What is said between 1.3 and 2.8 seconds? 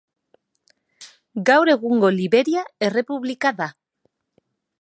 Gaur egungo Liberia